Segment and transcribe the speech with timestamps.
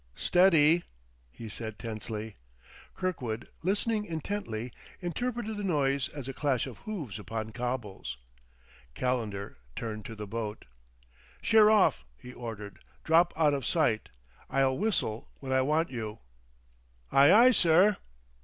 [0.15, 0.83] Steady!"
[1.29, 2.33] he said tensely.
[2.95, 8.17] Kirkwood, listening intently, interpreted the noise as a clash of hoofs upon cobbles.
[8.95, 10.65] Calendar turned to the boat.
[11.43, 12.79] "Sheer off," he ordered.
[13.03, 14.09] "Drop out of sight.
[14.49, 16.17] I'll whistle when I want you."
[17.11, 17.97] "Aye, aye, sir."